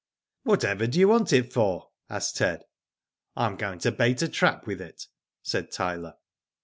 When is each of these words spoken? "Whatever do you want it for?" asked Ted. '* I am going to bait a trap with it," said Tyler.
"Whatever 0.41 0.87
do 0.87 0.97
you 0.99 1.09
want 1.09 1.31
it 1.31 1.53
for?" 1.53 1.91
asked 2.09 2.37
Ted. 2.37 2.63
'* 3.03 3.05
I 3.35 3.45
am 3.45 3.55
going 3.55 3.77
to 3.81 3.91
bait 3.91 4.23
a 4.23 4.27
trap 4.27 4.65
with 4.65 4.81
it," 4.81 5.05
said 5.43 5.71
Tyler. 5.71 6.15